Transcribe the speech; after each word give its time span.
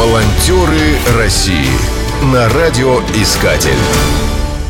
Волонтеры 0.00 0.96
России 1.18 1.68
на 2.32 2.48
радиоискатель. 2.48 3.76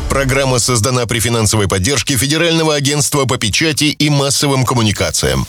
Программа 0.09 0.59
создана 0.59 1.05
при 1.05 1.19
финансовой 1.21 1.69
поддержке 1.69 2.17
Федерального 2.17 2.75
агентства 2.75 3.23
по 3.23 3.37
печати 3.37 3.85
и 3.85 4.09
массовым 4.09 4.65
коммуникациям. 4.65 5.45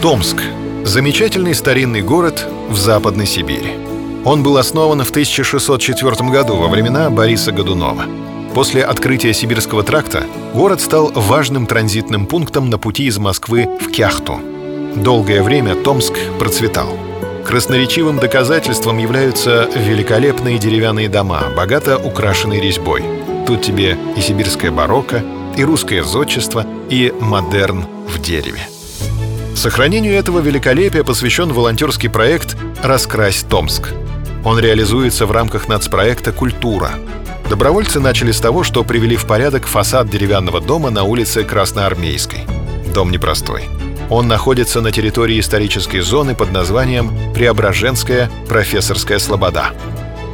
Томск. 0.00 0.38
Замечательный 0.84 1.54
старинный 1.54 2.00
город 2.00 2.48
в 2.70 2.78
Западной 2.78 3.26
Сибири. 3.26 3.72
Он 4.24 4.42
был 4.42 4.56
основан 4.56 5.04
в 5.04 5.10
1604 5.10 6.30
году 6.30 6.56
во 6.56 6.68
времена 6.68 7.10
Бориса 7.10 7.52
Годунова. 7.52 8.06
После 8.54 8.84
открытия 8.84 9.34
Сибирского 9.34 9.82
тракта 9.82 10.24
город 10.54 10.80
стал 10.80 11.12
важным 11.12 11.66
транзитным 11.66 12.24
пунктом 12.24 12.70
на 12.70 12.78
пути 12.78 13.04
из 13.04 13.18
Москвы 13.18 13.68
в 13.82 13.90
Кяхту. 13.90 14.40
Долгое 14.96 15.42
время 15.42 15.74
Томск 15.74 16.14
процветал. 16.38 17.07
Красноречивым 17.48 18.18
доказательством 18.18 18.98
являются 18.98 19.70
великолепные 19.74 20.58
деревянные 20.58 21.08
дома, 21.08 21.44
богато 21.56 21.96
украшенные 21.96 22.60
резьбой. 22.60 23.02
Тут 23.46 23.62
тебе 23.62 23.96
и 24.18 24.20
сибирское 24.20 24.70
барокко, 24.70 25.24
и 25.56 25.64
русское 25.64 26.04
зодчество, 26.04 26.66
и 26.90 27.10
модерн 27.18 27.86
в 28.06 28.20
дереве. 28.20 28.68
Сохранению 29.56 30.12
этого 30.12 30.40
великолепия 30.40 31.02
посвящен 31.02 31.50
волонтерский 31.50 32.10
проект 32.10 32.54
«Раскрась 32.82 33.42
Томск». 33.48 33.94
Он 34.44 34.58
реализуется 34.58 35.24
в 35.24 35.32
рамках 35.32 35.68
нацпроекта 35.68 36.32
«Культура». 36.32 36.90
Добровольцы 37.48 37.98
начали 37.98 38.30
с 38.30 38.40
того, 38.40 38.62
что 38.62 38.84
привели 38.84 39.16
в 39.16 39.24
порядок 39.24 39.66
фасад 39.66 40.10
деревянного 40.10 40.60
дома 40.60 40.90
на 40.90 41.04
улице 41.04 41.44
Красноармейской. 41.44 42.40
Дом 42.92 43.10
непростой. 43.10 43.70
Он 44.10 44.26
находится 44.26 44.80
на 44.80 44.90
территории 44.90 45.38
исторической 45.38 46.00
зоны 46.00 46.34
под 46.34 46.50
названием 46.50 47.12
Преображенская 47.34 48.30
профессорская 48.48 49.18
слобода. 49.18 49.72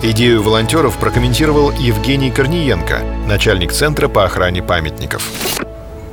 Идею 0.03 0.42
волонтеров 0.42 0.97
прокомментировал 0.98 1.72
Евгений 1.72 2.31
Корниенко, 2.31 3.03
начальник 3.27 3.72
Центра 3.72 4.06
по 4.06 4.25
охране 4.25 4.62
памятников. 4.62 5.28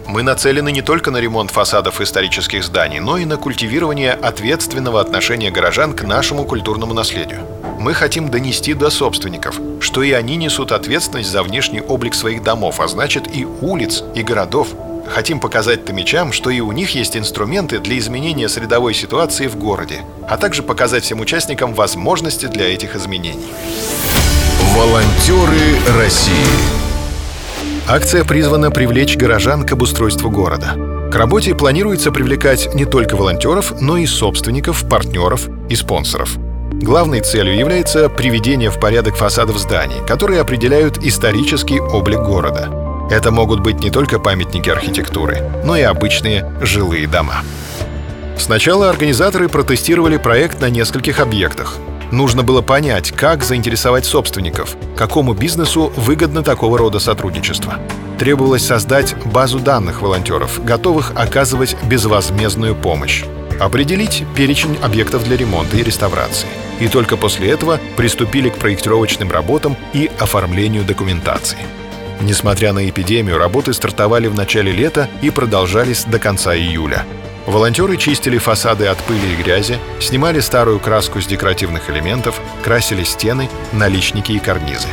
Мы 0.07 0.23
нацелены 0.23 0.71
не 0.71 0.81
только 0.81 1.11
на 1.11 1.17
ремонт 1.17 1.51
фасадов 1.51 2.01
исторических 2.01 2.63
зданий, 2.63 2.99
но 2.99 3.17
и 3.17 3.25
на 3.25 3.37
культивирование 3.37 4.13
ответственного 4.13 4.99
отношения 4.99 5.51
горожан 5.51 5.93
к 5.93 6.03
нашему 6.03 6.45
культурному 6.45 6.93
наследию. 6.93 7.41
Мы 7.79 7.93
хотим 7.93 8.29
донести 8.29 8.73
до 8.73 8.89
собственников, 8.89 9.59
что 9.79 10.03
и 10.03 10.11
они 10.11 10.35
несут 10.35 10.71
ответственность 10.71 11.29
за 11.29 11.43
внешний 11.43 11.81
облик 11.81 12.13
своих 12.13 12.43
домов, 12.43 12.79
а 12.79 12.87
значит 12.87 13.33
и 13.33 13.45
улиц, 13.45 14.03
и 14.15 14.21
городов, 14.21 14.69
Хотим 15.07 15.39
показать 15.39 15.85
томичам, 15.85 16.31
что 16.31 16.49
и 16.49 16.59
у 16.59 16.71
них 16.71 16.95
есть 16.95 17.17
инструменты 17.17 17.79
для 17.79 17.97
изменения 17.97 18.47
средовой 18.47 18.93
ситуации 18.93 19.47
в 19.47 19.57
городе, 19.57 19.99
а 20.27 20.37
также 20.37 20.63
показать 20.63 21.03
всем 21.03 21.19
участникам 21.19 21.73
возможности 21.73 22.45
для 22.45 22.73
этих 22.73 22.95
изменений. 22.95 23.51
Волонтеры 24.75 25.97
России 25.97 26.81
Акция 27.87 28.23
призвана 28.23 28.71
привлечь 28.71 29.17
горожан 29.17 29.65
к 29.65 29.73
обустройству 29.73 30.29
города. 30.29 30.75
К 31.11 31.15
работе 31.15 31.53
планируется 31.55 32.11
привлекать 32.11 32.73
не 32.73 32.85
только 32.85 33.15
волонтеров, 33.15 33.81
но 33.81 33.97
и 33.97 34.05
собственников, 34.05 34.87
партнеров 34.87 35.49
и 35.69 35.75
спонсоров. 35.75 36.37
Главной 36.71 37.19
целью 37.19 37.57
является 37.57 38.07
приведение 38.07 38.69
в 38.69 38.79
порядок 38.79 39.17
фасадов 39.17 39.57
зданий, 39.57 40.05
которые 40.07 40.39
определяют 40.39 41.03
исторический 41.03 41.81
облик 41.81 42.19
города– 42.19 42.69
это 43.11 43.29
могут 43.29 43.59
быть 43.59 43.79
не 43.81 43.91
только 43.91 44.19
памятники 44.19 44.69
архитектуры, 44.69 45.43
но 45.65 45.75
и 45.75 45.81
обычные 45.81 46.51
жилые 46.61 47.07
дома. 47.07 47.43
Сначала 48.37 48.89
организаторы 48.89 49.49
протестировали 49.49 50.17
проект 50.17 50.61
на 50.61 50.69
нескольких 50.69 51.19
объектах. 51.19 51.77
Нужно 52.11 52.41
было 52.41 52.61
понять, 52.61 53.11
как 53.11 53.43
заинтересовать 53.43 54.05
собственников, 54.05 54.75
какому 54.97 55.33
бизнесу 55.33 55.93
выгодно 55.95 56.41
такого 56.41 56.77
рода 56.77 56.99
сотрудничество. 56.99 57.75
Требовалось 58.17 58.65
создать 58.65 59.15
базу 59.25 59.59
данных 59.59 60.01
волонтеров, 60.01 60.63
готовых 60.63 61.11
оказывать 61.15 61.75
безвозмездную 61.83 62.75
помощь 62.75 63.25
определить 63.61 64.23
перечень 64.35 64.77
объектов 64.81 65.23
для 65.23 65.37
ремонта 65.37 65.77
и 65.77 65.83
реставрации. 65.83 66.49
И 66.79 66.87
только 66.87 67.15
после 67.15 67.51
этого 67.51 67.79
приступили 67.95 68.49
к 68.49 68.57
проектировочным 68.57 69.31
работам 69.31 69.77
и 69.93 70.09
оформлению 70.19 70.83
документации. 70.83 71.59
Несмотря 72.21 72.71
на 72.71 72.87
эпидемию, 72.87 73.39
работы 73.39 73.73
стартовали 73.73 74.27
в 74.27 74.35
начале 74.35 74.71
лета 74.71 75.09
и 75.23 75.31
продолжались 75.31 76.03
до 76.03 76.19
конца 76.19 76.55
июля. 76.55 77.03
Волонтеры 77.47 77.97
чистили 77.97 78.37
фасады 78.37 78.85
от 78.85 78.99
пыли 78.99 79.33
и 79.33 79.35
грязи, 79.35 79.79
снимали 79.99 80.39
старую 80.39 80.79
краску 80.79 81.19
с 81.19 81.25
декоративных 81.25 81.89
элементов, 81.89 82.39
красили 82.63 83.03
стены, 83.03 83.49
наличники 83.73 84.33
и 84.33 84.39
карнизы. 84.39 84.87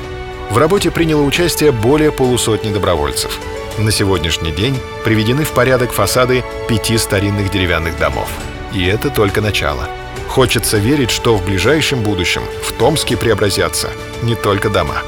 В 0.51 0.57
работе 0.57 0.91
приняло 0.91 1.23
участие 1.23 1.71
более 1.71 2.11
полусотни 2.11 2.73
добровольцев. 2.73 3.39
На 3.77 3.93
сегодняшний 3.93 4.51
день 4.51 4.79
приведены 5.05 5.45
в 5.45 5.53
порядок 5.53 5.93
фасады 5.93 6.43
пяти 6.67 6.97
старинных 6.97 7.51
деревянных 7.51 7.99
домов. 7.99 8.31
И 8.73 8.87
это 8.87 9.11
только 9.11 9.43
начало. 9.43 9.87
Хочется 10.29 10.79
верить, 10.79 11.11
что 11.11 11.37
в 11.37 11.45
ближайшем 11.45 12.01
будущем 12.01 12.43
в 12.63 12.73
Томске 12.73 13.19
преобразятся 13.19 13.91
не 14.23 14.35
только 14.35 14.71
дома, 14.71 15.03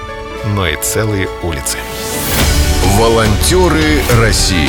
но 0.44 0.66
и 0.66 0.76
целые 0.82 1.28
улицы. 1.42 1.78
Волонтеры 2.98 4.02
России 4.20 4.68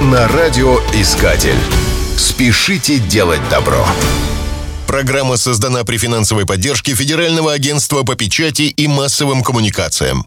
на 0.00 0.28
радиоискатель. 0.28 1.58
Спешите 2.16 2.98
делать 2.98 3.40
добро. 3.50 3.84
Программа 4.86 5.36
создана 5.36 5.84
при 5.84 5.98
финансовой 5.98 6.46
поддержке 6.46 6.94
Федерального 6.94 7.52
агентства 7.52 8.02
по 8.02 8.14
печати 8.14 8.62
и 8.62 8.86
массовым 8.86 9.42
коммуникациям. 9.42 10.24